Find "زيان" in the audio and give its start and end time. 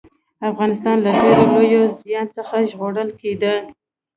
2.01-2.27